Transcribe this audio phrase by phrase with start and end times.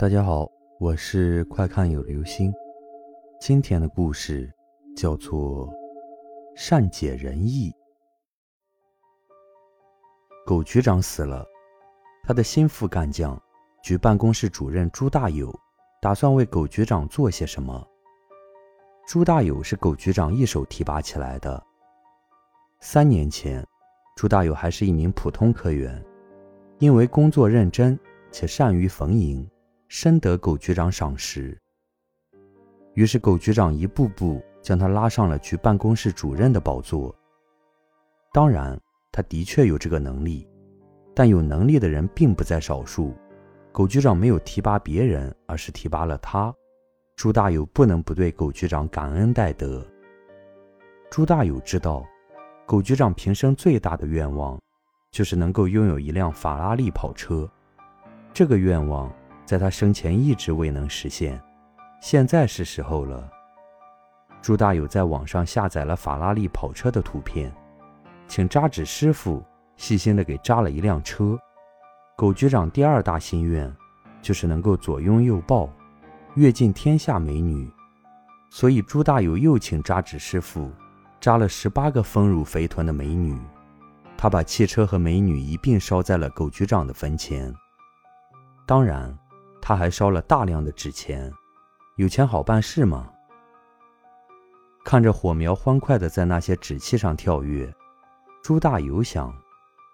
[0.00, 2.54] 大家好，我是快看有流星。
[3.40, 4.48] 今天的故事
[4.96, 5.68] 叫做
[6.54, 7.72] “善解人意”。
[10.46, 11.44] 狗局长死了，
[12.22, 13.36] 他的心腹干将、
[13.82, 15.52] 局办公室主任朱大友
[16.00, 17.84] 打算为狗局长做些什么。
[19.04, 21.60] 朱大友是狗局长一手提拔起来的。
[22.78, 23.66] 三年前，
[24.14, 26.00] 朱大友还是一名普通科员，
[26.78, 27.98] 因为工作认真
[28.30, 29.44] 且善于逢迎。
[29.88, 31.58] 深得狗局长赏识，
[32.92, 37.14] 于是狗局长一步步将他拉上了局办公室主任的宝座。
[38.30, 38.78] 当然，
[39.10, 40.46] 他的确有这个能力，
[41.14, 43.14] 但有能力的人并不在少数。
[43.72, 46.54] 狗局长没有提拔别人，而是提拔了他。
[47.16, 49.82] 朱大友不能不对狗局长感恩戴德。
[51.10, 52.04] 朱大友知道，
[52.66, 54.60] 狗局长平生最大的愿望，
[55.10, 57.50] 就是能够拥有一辆法拉利跑车。
[58.34, 59.10] 这个愿望。
[59.48, 61.40] 在他生前一直未能实现，
[62.02, 63.26] 现在是时候了。
[64.42, 67.50] 朱大友在网上下载了法拉利跑车的图片，
[68.26, 69.42] 请扎纸师傅
[69.74, 71.38] 细心的给扎了一辆车。
[72.14, 73.74] 狗局长第二大心愿
[74.20, 75.66] 就是能够左拥右抱，
[76.34, 77.72] 阅尽天下美女，
[78.50, 80.70] 所以朱大友又请扎纸师傅
[81.22, 83.34] 扎了十八个丰乳肥臀的美女。
[84.14, 87.50] 他把汽车和美女一并烧在了狗局长的坟前。
[88.66, 89.18] 当然。
[89.68, 91.30] 他还烧了大量的纸钱，
[91.96, 93.06] 有钱好办事吗。
[94.82, 97.70] 看着火苗欢快的在那些纸器上跳跃，
[98.42, 99.30] 朱大友想，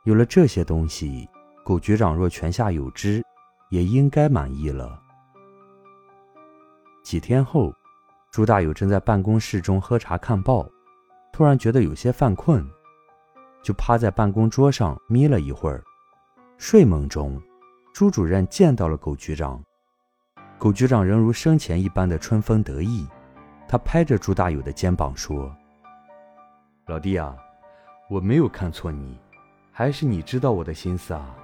[0.05, 1.29] 有了这些东西，
[1.65, 3.21] 狗局长若泉下有知，
[3.69, 4.97] 也应该满意了。
[7.03, 7.75] 几天后，
[8.31, 10.65] 朱大友正在办公室中喝茶看报，
[11.33, 12.65] 突然觉得有些犯困，
[13.61, 15.83] 就趴在办公桌上眯了一会儿，
[16.59, 17.43] 睡梦中。
[17.95, 19.63] 朱主任见到了狗局长，
[20.59, 23.07] 狗局长仍如生前一般的春风得意。
[23.69, 25.55] 他拍着朱大友的肩膀说
[26.89, 27.37] ：“老弟啊，
[28.11, 29.17] 我没有看错你，
[29.71, 31.37] 还是你知道我的心思啊。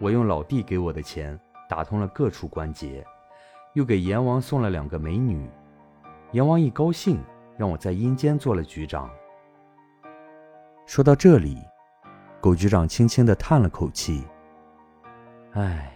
[0.00, 1.38] 我用老弟给我的钱
[1.68, 3.06] 打通了各处关节，
[3.74, 5.48] 又给阎王送了两个美女。
[6.32, 7.22] 阎王一高兴，
[7.56, 9.08] 让我在阴间做了局长。”
[10.86, 11.56] 说到这里，
[12.40, 14.24] 狗局长轻轻地叹了口气。
[15.54, 15.92] 唉，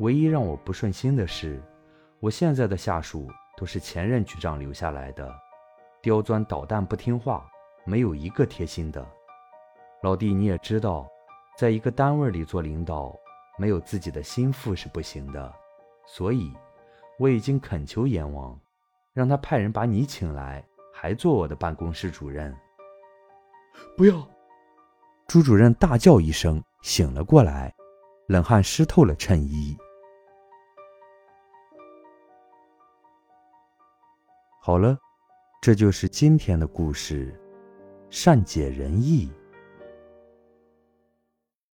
[0.00, 1.62] 唯一让我不顺心的是，
[2.20, 3.26] 我现在的下属
[3.56, 5.34] 都是前任局长留下来的，
[6.02, 7.48] 刁钻捣蛋不听话，
[7.86, 9.04] 没有一个贴心的。
[10.02, 11.08] 老弟你也知道，
[11.56, 13.16] 在一个单位里做领导，
[13.56, 15.54] 没有自己的心腹是不行的，
[16.06, 16.52] 所以
[17.18, 18.60] 我已经恳求阎王，
[19.14, 20.62] 让他派人把你请来，
[20.92, 22.54] 还做我的办公室主任。
[23.96, 24.28] 不要！
[25.26, 27.74] 朱主任大叫一声，醒了过来。
[28.26, 29.76] 冷汗湿透了衬衣。
[34.60, 34.98] 好了，
[35.62, 37.40] 这就是今天的故事，
[38.10, 39.30] 善解人意。